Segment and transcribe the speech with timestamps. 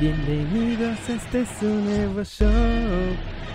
[0.00, 2.48] Bienvenidos, este es un nuevo show.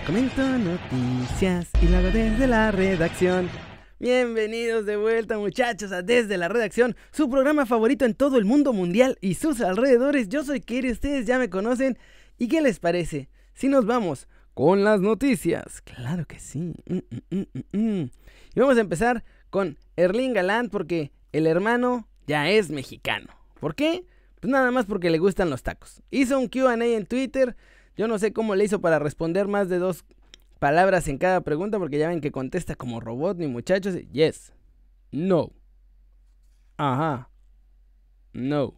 [0.06, 3.50] Comento noticias y lo hago desde la redacción.
[3.98, 8.72] Bienvenidos de vuelta muchachos a Desde la Redacción, su programa favorito en todo el mundo
[8.72, 10.28] mundial y sus alrededores.
[10.28, 11.98] Yo soy Kiri, ustedes ya me conocen.
[12.38, 13.28] ¿Y qué les parece?
[13.52, 15.80] Si nos vamos con las noticias.
[15.82, 16.74] Claro que sí.
[16.86, 16.98] Mm,
[17.30, 18.10] mm, mm,
[18.54, 23.34] y vamos a empezar con Erling Galán porque el hermano ya es mexicano.
[23.58, 24.04] ¿Por qué?
[24.40, 26.02] Pues nada más porque le gustan los tacos.
[26.10, 27.56] Hizo un QA en Twitter.
[27.96, 30.04] Yo no sé cómo le hizo para responder más de dos
[30.58, 33.96] palabras en cada pregunta porque ya ven que contesta como robot ni muchachos.
[34.12, 34.52] Yes.
[35.10, 35.50] No.
[36.76, 37.30] Ajá.
[38.32, 38.74] No.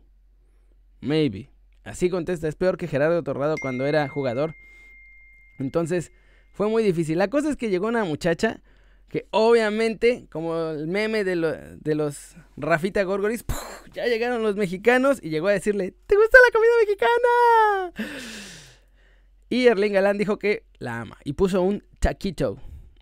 [1.00, 1.50] Maybe.
[1.84, 2.48] Así contesta.
[2.48, 4.54] Es peor que Gerardo Torrado cuando era jugador.
[5.58, 6.12] Entonces,
[6.52, 7.18] fue muy difícil.
[7.18, 8.62] La cosa es que llegó una muchacha
[9.08, 13.44] que obviamente, como el meme de, los Rafita Gorgoris,
[13.92, 18.08] ya llegaron los mexicanos y llegó a decirle, ¿te gusta la comida mexicana?
[19.50, 22.58] Y Erling Galán dijo que la ama y puso un taquito.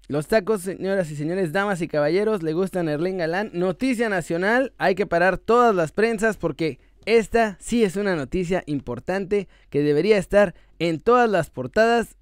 [0.09, 3.51] Los tacos, señoras y señores, damas y caballeros, le gustan Erling Galán.
[3.53, 9.49] Noticia nacional, hay que parar todas las prensas porque esta sí es una noticia importante
[9.71, 12.17] que debería estar en todas las portadas.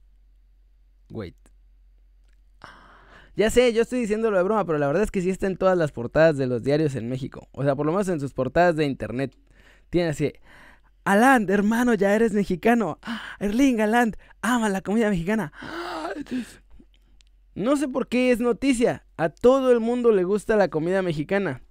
[1.11, 1.44] Wait.
[3.37, 5.57] Ya sé, yo estoy diciéndolo de broma, pero la verdad es que sí está en
[5.57, 7.49] todas las portadas de los diarios en México.
[7.53, 9.37] O sea, por lo menos en sus portadas de internet.
[9.91, 10.33] Tiene así,
[11.05, 12.99] Aland, hermano, ya eres mexicano.
[13.41, 15.53] Erling, Aland, ama la comida mexicana.
[17.55, 19.05] No sé por qué es noticia.
[19.17, 21.63] A todo el mundo le gusta la comida mexicana.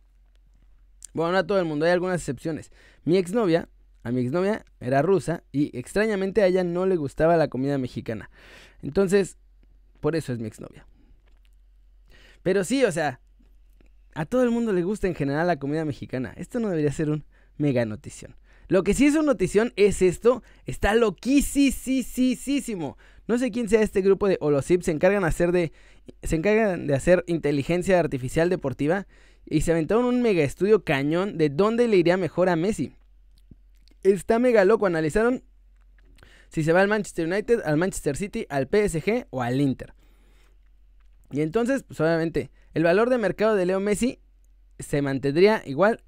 [1.13, 2.71] Bueno, no a todo el mundo, hay algunas excepciones.
[3.03, 3.69] Mi exnovia,
[4.03, 8.29] a mi exnovia era rusa y extrañamente a ella no le gustaba la comida mexicana.
[8.81, 9.37] Entonces,
[9.99, 10.85] por eso es mi exnovia.
[12.43, 13.19] Pero sí, o sea,
[14.13, 16.33] a todo el mundo le gusta en general la comida mexicana.
[16.37, 17.25] Esto no debería ser un
[17.57, 18.35] mega notición.
[18.67, 20.43] Lo que sí es una notición es esto.
[20.65, 22.97] Está loquísimo.
[23.27, 24.81] No sé quién sea este grupo de Holosip.
[24.81, 25.71] Se encargan, hacer de,
[26.21, 29.07] se encargan de hacer inteligencia artificial deportiva.
[29.45, 32.95] Y se aventaron un mega estudio cañón de dónde le iría mejor a Messi.
[34.03, 34.85] Está mega loco.
[34.85, 35.43] Analizaron
[36.49, 39.93] si se va al Manchester United, al Manchester City, al PSG o al Inter.
[41.33, 44.19] Y entonces, pues obviamente, el valor de mercado de Leo Messi
[44.77, 46.03] se mantendría igual,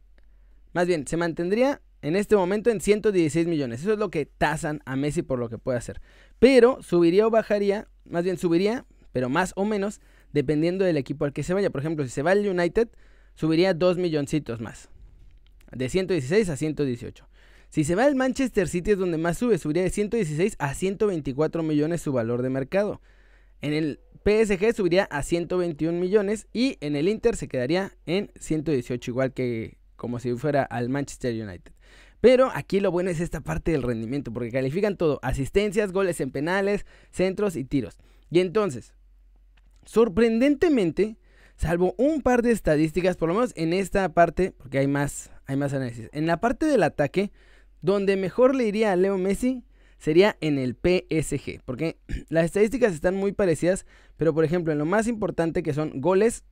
[0.71, 3.81] más bien, se mantendría en este momento en 116 millones.
[3.81, 5.99] Eso es lo que tasan a Messi por lo que puede hacer.
[6.37, 9.99] Pero subiría o bajaría, más bien subiría, pero más o menos,
[10.31, 11.71] dependiendo del equipo al que se vaya.
[11.71, 12.89] Por ejemplo, si se va al United,
[13.33, 14.89] subiría 2 milloncitos más.
[15.71, 17.27] De 116 a 118.
[17.69, 21.63] Si se va al Manchester City es donde más sube, subiría de 116 a 124
[21.63, 23.01] millones su valor de mercado.
[23.61, 29.11] En el PSG subiría a 121 millones y en el Inter se quedaría en 118,
[29.11, 31.71] igual que como si fuera al Manchester United.
[32.21, 36.31] Pero aquí lo bueno es esta parte del rendimiento, porque califican todo, asistencias, goles en
[36.31, 37.99] penales, centros y tiros.
[38.31, 38.95] Y entonces,
[39.85, 41.17] sorprendentemente,
[41.55, 45.55] salvo un par de estadísticas, por lo menos en esta parte, porque hay más, hay
[45.55, 47.31] más análisis, en la parte del ataque,
[47.81, 49.63] donde mejor le iría a Leo Messi,
[49.97, 51.97] sería en el PSG, porque
[52.29, 53.85] las estadísticas están muy parecidas,
[54.17, 56.43] pero por ejemplo, en lo más importante que son goles,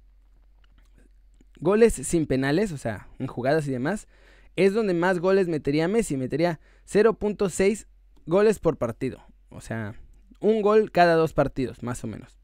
[1.59, 4.08] goles sin penales, o sea, en jugadas y demás,
[4.56, 7.88] es donde más goles metería Messi, metería 0.6
[8.26, 9.96] goles por partido, o sea,
[10.40, 12.38] un gol cada dos partidos, más o menos.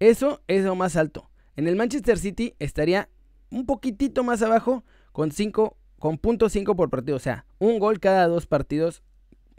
[0.00, 1.30] Eso es lo más alto.
[1.56, 3.08] En el Manchester City estaría
[3.50, 8.28] un poquitito más abajo con 5 con .5 por partido, o sea, un gol cada
[8.28, 9.02] dos partidos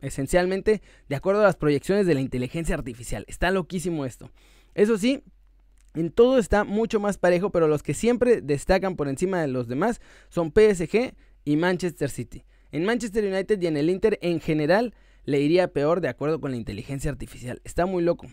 [0.02, 3.26] esencialmente de acuerdo a las proyecciones de la inteligencia artificial.
[3.28, 4.32] Está loquísimo esto.
[4.76, 5.24] Eso sí,
[5.96, 9.68] en todo está mucho más parejo, pero los que siempre destacan por encima de los
[9.68, 11.14] demás son PSG
[11.46, 12.46] y Manchester City.
[12.72, 14.94] En Manchester United y en el Inter en general
[15.26, 17.62] le iría peor de acuerdo con la inteligencia artificial.
[17.64, 18.28] Está muy loco.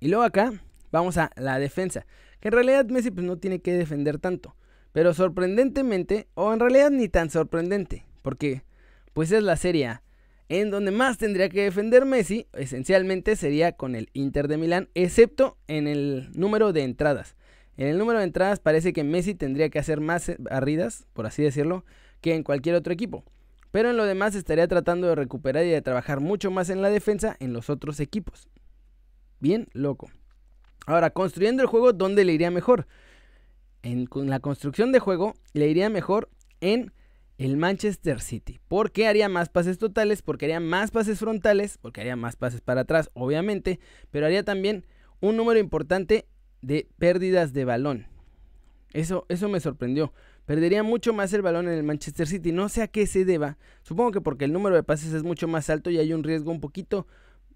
[0.00, 0.52] Y luego acá
[0.90, 2.06] vamos a la defensa,
[2.40, 4.56] que en realidad Messi pues, no tiene que defender tanto.
[4.92, 8.62] Pero sorprendentemente, o en realidad ni tan sorprendente, porque
[9.12, 10.00] pues es la Serie.
[10.48, 15.58] En donde más tendría que defender Messi, esencialmente sería con el Inter de Milán, excepto
[15.66, 17.36] en el número de entradas.
[17.76, 21.42] En el número de entradas parece que Messi tendría que hacer más barridas, por así
[21.42, 21.84] decirlo,
[22.20, 23.24] que en cualquier otro equipo.
[23.72, 26.90] Pero en lo demás estaría tratando de recuperar y de trabajar mucho más en la
[26.90, 28.48] defensa en los otros equipos.
[29.40, 30.10] Bien loco.
[30.86, 32.86] Ahora, construyendo el juego, ¿dónde le iría mejor?
[33.82, 36.92] En la construcción de juego le iría mejor en
[37.38, 38.60] el Manchester City.
[38.68, 40.22] ¿Por qué haría más pases totales?
[40.22, 43.78] Porque haría más pases frontales, porque haría más pases para atrás, obviamente,
[44.10, 44.86] pero haría también
[45.20, 46.26] un número importante
[46.62, 48.06] de pérdidas de balón.
[48.92, 50.12] Eso, eso me sorprendió.
[50.46, 52.52] perdería mucho más el balón en el Manchester City.
[52.52, 53.58] No sé a qué se deba.
[53.82, 56.50] Supongo que porque el número de pases es mucho más alto y hay un riesgo
[56.50, 57.06] un poquito...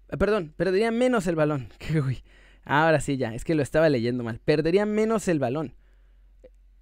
[0.09, 1.69] Eh, perdón, perdería menos el balón.
[2.63, 4.39] Ahora sí ya, es que lo estaba leyendo mal.
[4.39, 5.73] Perdería menos el balón.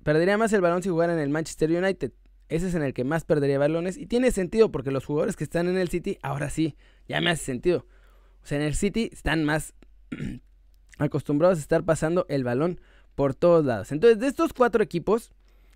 [0.04, 2.12] Perdería más el balón si jugara en el Manchester United.
[2.50, 3.98] Ese es en el que más perdería balones.
[3.98, 6.76] Y tiene sentido porque los jugadores que están en el City, ahora sí,
[7.08, 7.86] ya me hace sentido.
[8.44, 9.74] O sea, en el City están más
[10.98, 12.82] acostumbrados a estar pasando el balón
[13.16, 13.92] por todos lados.
[13.92, 15.32] Entonces, de estos cuatro equipos,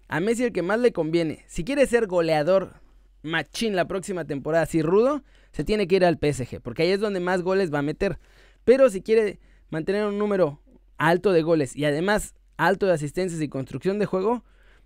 [0.08, 2.74] a Messi el que más le conviene, si quiere ser goleador
[3.22, 7.00] machín la próxima temporada, así rudo, se tiene que ir al PSG, porque ahí es
[7.00, 8.18] donde más goles va a meter.
[8.64, 9.40] Pero si quiere
[9.70, 10.62] mantener un número
[10.98, 14.44] alto de goles y además alto de asistencias y construcción de juego,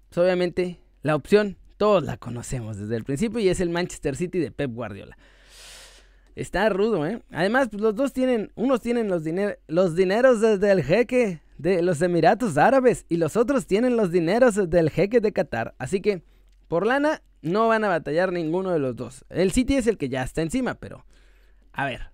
[0.10, 4.40] pues obviamente la opción todos la conocemos desde el principio y es el Manchester City
[4.40, 5.18] de Pep Guardiola.
[6.36, 7.24] Está rudo, ¿eh?
[7.32, 9.24] Además, pues, los dos tienen, unos tienen los,
[9.68, 14.70] los dineros desde el jeque de los Emiratos Árabes y los otros tienen los dineros
[14.70, 15.74] del jeque de Qatar.
[15.80, 16.24] Así que,
[16.68, 19.26] por lana, no van a batallar ninguno de los dos.
[19.30, 21.06] El City es el que ya está encima, pero,
[21.72, 22.12] a ver,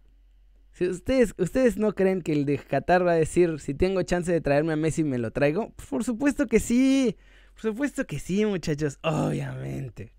[0.71, 4.31] si ustedes, ustedes no creen que el de Qatar va a decir, si tengo chance
[4.31, 7.17] de traerme a Messi me lo traigo, por supuesto que sí.
[7.53, 10.13] Por supuesto que sí, muchachos, obviamente.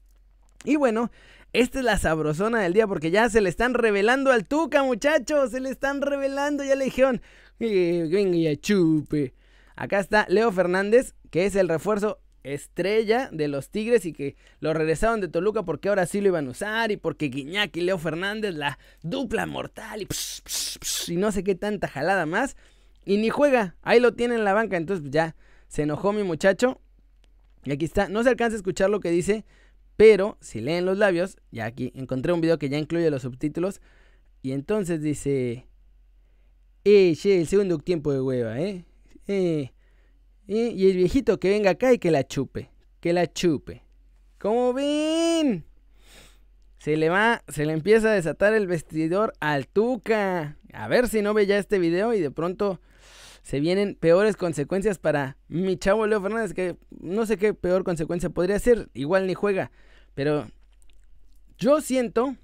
[0.64, 1.10] Y bueno,
[1.52, 5.50] esta es la sabrosona del día porque ya se le están revelando al Tuca, muchachos.
[5.50, 7.20] Se le están revelando, ya le dijeron.
[7.58, 9.34] venga ya chupe.
[9.76, 14.74] Acá está Leo Fernández, que es el refuerzo estrella de los Tigres y que lo
[14.74, 17.98] regresaron de Toluca porque ahora sí lo iban a usar y porque Guiñac y Leo
[17.98, 20.08] Fernández, la dupla mortal y,
[21.12, 22.56] y no sé qué tanta jalada más.
[23.04, 25.36] Y ni juega, ahí lo tiene en la banca, entonces ya
[25.68, 26.80] se enojó mi muchacho
[27.64, 29.44] y aquí está, no se alcanza a escuchar lo que dice,
[29.96, 33.80] pero si leen los labios, ya aquí encontré un video que ya incluye los subtítulos.
[34.42, 35.66] Y entonces dice...
[36.84, 38.84] Eh, che, el segundo tiempo de hueva, ¿eh?
[39.26, 39.72] Eh,
[40.48, 42.70] eh, y el viejito que venga acá y que la chupe.
[43.00, 43.84] Que la chupe.
[44.38, 45.64] ¿Cómo ven?
[46.78, 50.58] Se le va, se le empieza a desatar el vestidor al Tuca.
[50.74, 52.80] A ver si no ve ya este video y de pronto
[53.42, 58.30] se vienen peores consecuencias para mi chavo Leo Fernández, que no sé qué peor consecuencia
[58.30, 59.70] podría ser, igual ni juega,
[60.14, 60.48] pero
[61.58, 62.36] yo siento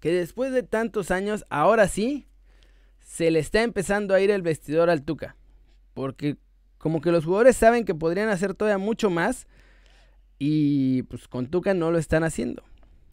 [0.00, 2.26] que después de tantos años, ahora sí,
[2.98, 5.36] se le está empezando a ir el vestidor al Tuca,
[5.94, 6.36] porque
[6.78, 9.46] como que los jugadores saben que podrían hacer todavía mucho más
[10.38, 12.64] y pues con Tuca no lo están haciendo.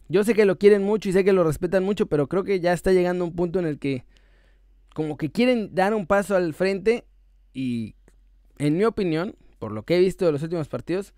[0.08, 2.58] Yo sé que lo quieren mucho y sé que lo respetan mucho, pero creo que
[2.58, 4.04] ya está llegando un punto en el que
[4.92, 7.04] como que quieren dar un paso al frente
[7.54, 7.94] y
[8.58, 11.14] en mi opinión, por lo que he visto de los últimos partidos,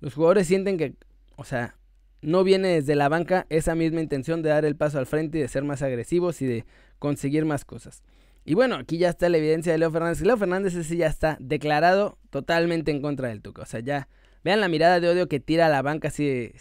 [0.00, 0.94] los jugadores sienten que,
[1.34, 1.76] o sea,
[2.20, 5.40] no viene desde la banca esa misma intención de dar el paso al frente y
[5.40, 6.66] de ser más agresivos y de
[7.00, 8.02] conseguir más cosas.
[8.44, 10.20] Y bueno, aquí ya está la evidencia de Leo Fernández.
[10.20, 13.62] Leo Fernández ese ya está declarado totalmente en contra del Tuca.
[13.62, 14.08] O sea, ya
[14.44, 16.52] vean la mirada de odio que tira a la banca así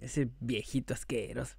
[0.00, 1.56] ese viejito asqueroso.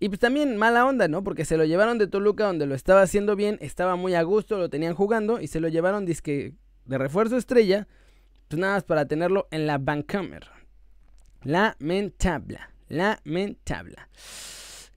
[0.00, 1.22] Y pues también mala onda, ¿no?
[1.22, 4.58] Porque se lo llevaron de Toluca donde lo estaba haciendo bien, estaba muy a gusto,
[4.58, 6.54] lo tenían jugando y se lo llevaron disque
[6.86, 7.86] de refuerzo estrella,
[8.52, 10.46] pues nada más para tenerlo en la Vancomer.
[11.42, 12.60] Lamentable,
[12.90, 13.96] lamentable.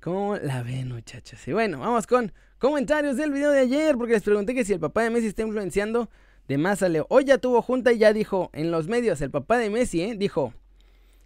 [0.02, 1.48] ¿Cómo la ven, muchachos?
[1.48, 4.82] Y bueno, vamos con comentarios del video de ayer, porque les pregunté que si el
[4.82, 6.10] papá de Messi está influenciando
[6.50, 7.08] de más a Leo.
[7.10, 10.16] Hoy ya tuvo junta y ya dijo en los medios, el papá de Messi, ¿eh?
[10.18, 10.54] Dijo,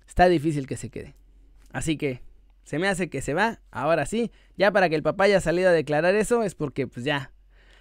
[0.07, 1.15] está difícil que se quede.
[1.71, 2.21] Así que
[2.63, 4.31] se me hace que se va, ahora sí.
[4.55, 7.31] Ya para que el papá haya salido a declarar eso es porque pues ya.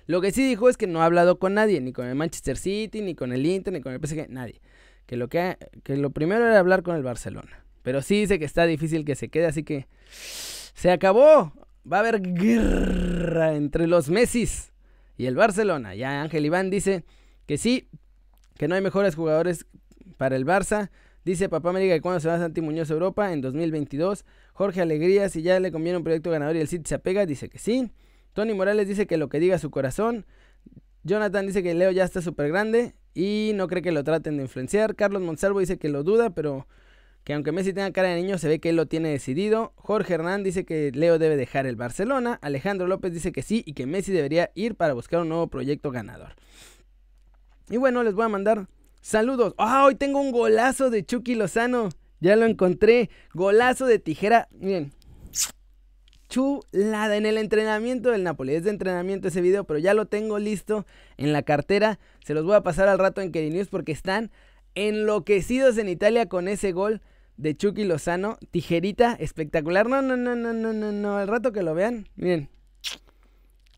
[0.09, 2.57] Lo que sí dijo es que no ha hablado con nadie, ni con el Manchester
[2.57, 4.63] City, ni con el Inter, ni con el PSG, nadie.
[5.05, 7.63] Que lo, que, que lo primero era hablar con el Barcelona.
[7.83, 11.53] Pero sí dice que está difícil que se quede, así que se acabó.
[11.91, 14.73] Va a haber guerra entre los Messis
[15.19, 15.95] y el Barcelona.
[15.95, 17.05] Ya Ángel Iván dice
[17.45, 17.91] que sí,
[18.57, 19.67] que no hay mejores jugadores
[20.17, 20.89] para el Barça.
[21.23, 24.25] Dice Papá América que cuando se va Santi Muñoz a Europa en 2022.
[24.55, 27.51] Jorge Alegría, si ya le conviene un proyecto ganador y el City se apega, dice
[27.51, 27.91] que sí.
[28.39, 30.25] Tony Morales dice que lo que diga su corazón.
[31.03, 34.45] Jonathan dice que Leo ya está súper grande y no cree que lo traten de
[34.45, 34.95] influenciar.
[34.95, 36.69] Carlos Monsalvo dice que lo duda, pero
[37.25, 39.73] que aunque Messi tenga cara de niño, se ve que él lo tiene decidido.
[39.75, 42.39] Jorge Hernán dice que Leo debe dejar el Barcelona.
[42.41, 45.91] Alejandro López dice que sí y que Messi debería ir para buscar un nuevo proyecto
[45.91, 46.37] ganador.
[47.71, 48.69] Y bueno, les voy a mandar
[49.01, 49.57] saludos.
[49.59, 49.85] ¡Ah!
[49.85, 51.89] hoy tengo un golazo de Chucky Lozano.
[52.21, 53.11] Ya lo encontré.
[53.35, 54.47] Golazo de tijera.
[54.53, 54.93] Miren.
[56.29, 58.55] Chulada en el entrenamiento del Napoli.
[58.55, 61.99] Es de entrenamiento ese video, pero ya lo tengo listo en la cartera.
[62.25, 64.31] Se los voy a pasar al rato en News porque están
[64.75, 67.01] enloquecidos en Italia con ese gol
[67.39, 68.37] de Chucky Lozano.
[68.51, 69.89] Tijerita espectacular.
[69.89, 71.17] No, no, no, no, no, no, no.
[71.17, 72.51] Al rato que lo vean, miren.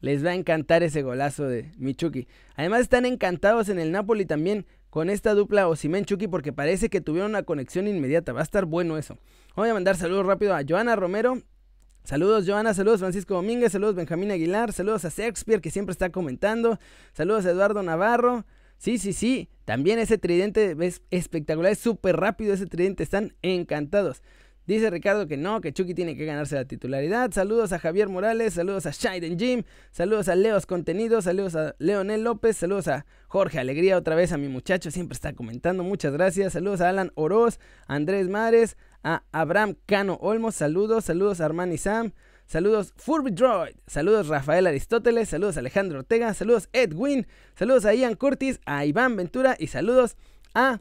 [0.01, 2.27] Les va a encantar ese golazo de Michuki.
[2.57, 7.01] Además están encantados en el Napoli también con esta dupla Osimen Chucky porque parece que
[7.01, 8.33] tuvieron una conexión inmediata.
[8.33, 9.19] Va a estar bueno eso.
[9.55, 11.43] Voy a mandar saludos rápido a Joana Romero.
[12.11, 16.81] Saludos Joana, saludos Francisco Domínguez, saludos Benjamín Aguilar, saludos a Shakespeare que siempre está comentando,
[17.13, 18.45] saludos a Eduardo Navarro.
[18.79, 24.23] Sí, sí, sí, también ese tridente es espectacular, es súper rápido ese tridente, están encantados.
[24.71, 27.33] Dice Ricardo que no, que Chucky tiene que ganarse la titularidad.
[27.33, 32.23] Saludos a Javier Morales, saludos a Shaiden Jim, saludos a Leos Contenidos, saludos a Leonel
[32.23, 36.53] López, saludos a Jorge Alegría otra vez, a mi muchacho, siempre está comentando, muchas gracias.
[36.53, 37.59] Saludos a Alan Oroz,
[37.89, 42.13] Andrés Mares, a Abraham Cano Olmos, saludos, saludos a Armani Sam,
[42.47, 48.61] saludos Furby Droid, saludos Rafael Aristóteles, saludos Alejandro Ortega, saludos Edwin, saludos a Ian Curtis,
[48.67, 50.17] a Iván Ventura y saludos
[50.55, 50.81] a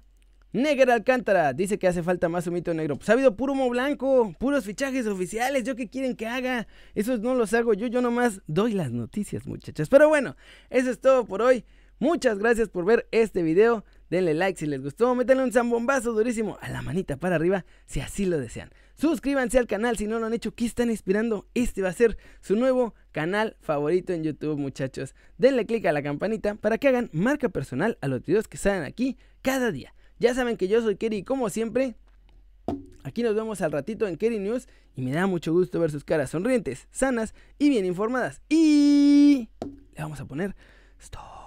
[0.52, 2.98] Neger Alcántara dice que hace falta más humito negro.
[2.98, 5.64] Pues ha habido puro humo blanco, puros fichajes oficiales.
[5.64, 6.68] ¿Yo qué quieren que haga?
[6.96, 9.90] Esos no los hago yo, yo nomás doy las noticias, muchachos.
[9.90, 10.36] Pero bueno,
[10.72, 11.66] eso es todo por hoy.
[12.00, 13.84] Muchas gracias por ver este video.
[14.10, 18.00] Denle like si les gustó, métanle un zambombazo durísimo a la manita para arriba si
[18.00, 18.72] así lo desean.
[18.96, 20.56] Suscríbanse al canal si no lo han hecho.
[20.56, 21.48] ¿Qué están esperando?
[21.54, 25.14] Este va a ser su nuevo canal favorito en YouTube, muchachos.
[25.38, 28.84] Denle click a la campanita para que hagan marca personal a los videos que salen
[28.84, 29.94] aquí cada día.
[30.20, 31.96] Ya saben que yo soy Kerry como siempre.
[33.04, 36.04] Aquí nos vemos al ratito en Kerry News y me da mucho gusto ver sus
[36.04, 38.42] caras sonrientes, sanas y bien informadas.
[38.50, 39.50] Y
[39.96, 40.56] le vamos a poner
[41.00, 41.39] stop.